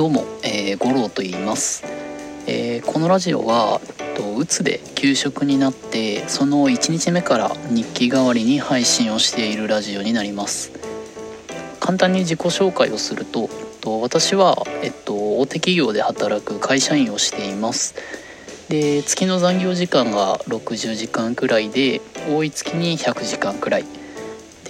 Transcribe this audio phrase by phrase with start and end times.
[0.00, 1.84] どうも、えー、五郎と言います、
[2.46, 3.82] えーこのラジオは
[4.16, 10.72] とうつで休職になってその1日目から日記代わりに配信をしているラジオになります。
[11.80, 13.50] 簡単に自己紹介をすると
[13.82, 17.94] と私は、えっと、大手企業で働く会社員をしています。
[18.70, 23.99] で月の残業時間が60時間くらいで多い月に100時間くらい。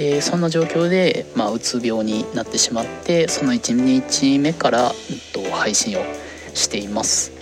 [0.01, 4.93] でそんな状況で、まあ、うつ病になってしまってその1日目から、うん
[5.45, 6.03] と、配信を
[6.55, 7.33] しています。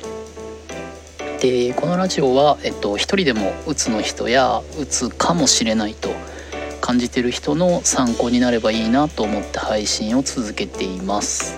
[1.41, 6.09] でこのラジオは、えっと、一人でもうつの人やうつかもしれないと
[6.81, 11.57] 感じてる人の参考になればいいなと思って配信を続けています。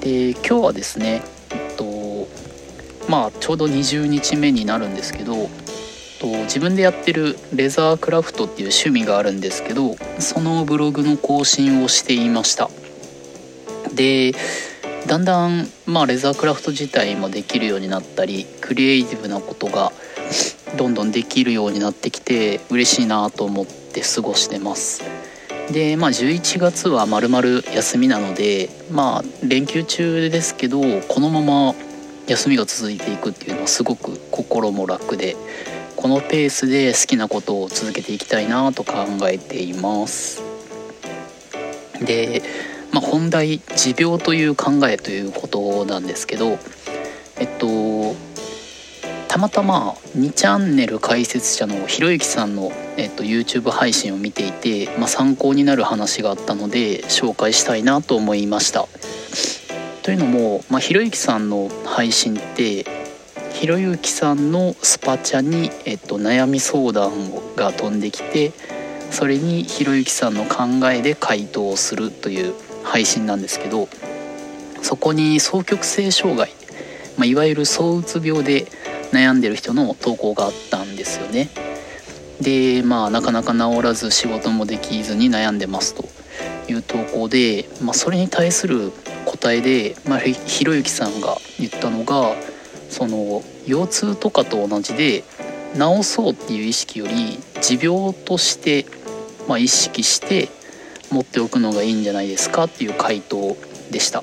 [0.00, 2.26] で今日はですね、えっと、
[3.06, 5.50] まあちょうど20日目になるんですけど
[6.22, 12.70] と自分でやってるレザークラフトっていう趣味があるんですけどそのブログの更新をしていました。
[13.92, 14.32] で
[15.08, 19.90] だんだん、まあ、レザークラフト自体もできるようになったりクリエイティブなことが
[20.78, 25.02] どんどんできるようになってきて嬉しいなと思って過ごしてます。
[25.72, 31.74] でまあ11月はまるまる休みなのでまあ連休中ですけどこのまま
[32.28, 35.36] 休みが続いていくっていうのはすごく心も楽で
[36.02, 40.42] このペースで好きなことを続けていきたいなと考えています
[42.04, 42.42] で、
[42.90, 46.58] まあ、本題持病という考えということなんですけど
[47.38, 48.16] えっと
[49.28, 58.88] たまたま2チャンネル解説者のひろゆきさんの、えっと、YouTube 配信を見ていて、まあ、参考になる話があったので紹介したいなと思いました。
[60.02, 63.01] というのも、まあ、ひろゆきさんの配信って
[63.62, 67.12] ひろゆきさんのスパチャに、えっと、悩み相談
[67.54, 68.50] が飛んできて
[69.12, 73.86] それにひろゆきさんの考えで回答をするという配信なんですけど
[74.82, 76.50] そこに双極性障害、
[77.16, 78.66] まあ、いわゆる躁うつ病で
[79.12, 81.48] 悩んでる人の投稿があったんですよね。
[82.40, 86.08] でまあなかなか治らず仕事もできずに悩んでますと
[86.68, 88.90] いう投稿で、まあ、それに対する
[89.24, 92.34] 答えで、まあ、ひろゆきさんが言ったのが
[92.92, 95.24] その腰痛とかと同じで
[95.74, 98.84] 治そうっていう意識より持病として、
[99.48, 100.50] まあ、意識して
[101.10, 103.56] 持っておくのがいいんじゃないですかっていう回答
[103.90, 104.22] でした。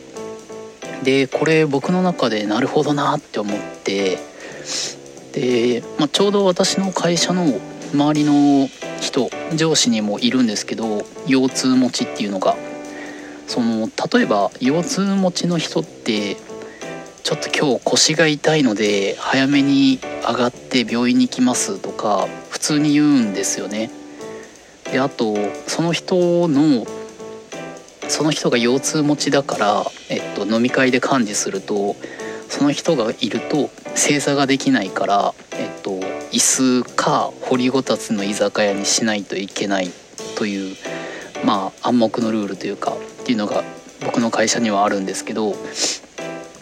[1.03, 4.19] でこれ僕の中でなるほどなって思って
[5.33, 7.59] で、まあ、ちょうど私の会社の
[7.93, 8.67] 周りの
[9.01, 12.55] 人上司にもいるんですけど腰痛持ちっていうのが。
[13.47, 16.37] その例えば腰痛持ちの人って
[17.29, 23.91] ちょっと今日腰が痛いので早めに上がって病院に行きますとか普通に言うんですよね。
[24.91, 25.35] であと
[25.67, 26.87] その人の
[28.07, 31.95] その人が腰痛持ちだから、えっと、飲み会で幹事すると
[32.49, 35.91] その人がいると正座ができないから、えっと、
[36.31, 36.39] 椅
[36.81, 39.91] 子か掘りごたつの居酒屋にしないといけない
[40.35, 40.75] という
[41.45, 43.63] まあ暗黙のルールというかっていうのが
[44.03, 45.53] 僕の会社にはあるんですけど、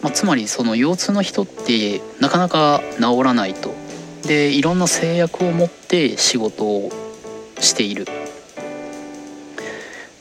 [0.02, 3.74] まあ、つまりその腰痛の人ってなかなか治らないと。
[4.26, 6.90] でいろんな制約を持って仕事を
[7.60, 8.06] している。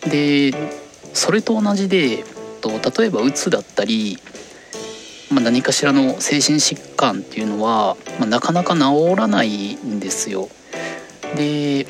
[0.10, 0.54] で
[1.14, 2.24] それと同じで
[2.64, 4.18] 例えばうつだったり、
[5.32, 10.50] まあ、何かしらの精神疾患っていうのは、まあ、なかなか治らないんですよ。
[11.36, 11.88] で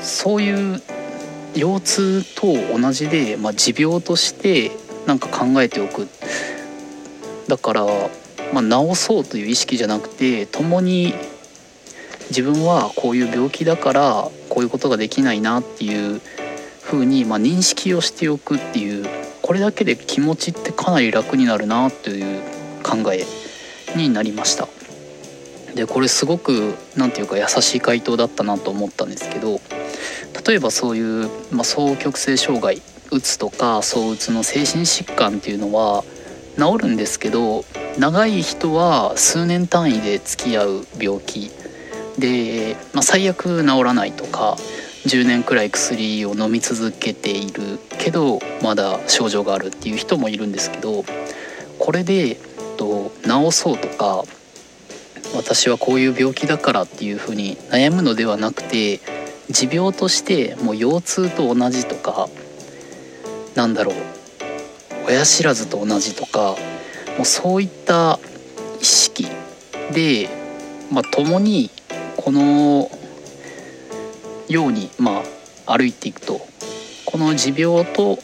[0.00, 0.82] そういう
[1.54, 4.70] 腰痛と同じで、まあ、持病として
[5.06, 6.08] なんか考えておく。
[7.48, 7.86] だから、
[8.52, 11.14] まあ、治そうという意識じゃなくて共に
[12.30, 16.20] 自分はこういう病気だからこういうことができないなっていう
[16.82, 19.06] ふうに、まあ、認識をしておくっていう
[19.42, 22.40] これだけで気持ちってかなり楽になるなという
[22.82, 23.24] 考え
[23.96, 24.68] になりました。
[25.76, 29.60] でこれすごく何て言うか優しい回答だったなと思ったんですけど
[30.46, 32.80] 例えばそういう、まあ、双極性障害
[33.10, 36.04] うつとか躁うつの精神疾患っていうのは
[36.56, 37.64] 治るんですけど
[37.98, 41.50] 長い人は数年単位で付き合う病気
[42.18, 44.56] で、まあ、最悪治らないとか
[45.06, 51.04] 10年くらい薬を飲み続けているけどまだ症状があるっていう人もいるんですけど
[51.78, 52.36] これで
[52.76, 54.24] と治そうとか
[55.34, 59.00] 私はこういう病気だからっていうふうに悩むのではなくて
[59.50, 62.28] 持病としてもう腰痛と同じとか
[63.56, 63.94] なんだろう
[65.08, 66.56] 親知らずと同じとか
[67.16, 68.18] もうそういった
[68.80, 69.26] 意識
[69.92, 70.28] で、
[70.92, 71.70] まあ、共に
[72.16, 72.90] この
[74.48, 75.22] ように、ま
[75.66, 76.40] あ、歩いていくと
[77.06, 78.18] この持病と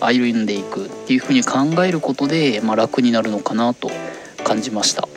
[0.00, 3.90] 歩んでいくっていうふうに考えることで、まあ、楽になるのかなと
[4.44, 5.08] 感じました。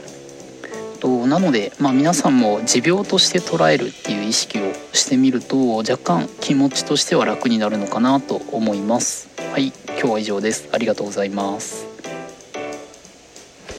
[0.97, 9.36] となので、まあ、皆さんも持病として捉えるっていう意識をしてみると若干気持ちとしては楽になるのかなと思います。
[9.51, 10.69] はい今日は以上です。
[10.71, 11.86] ありがとうございます。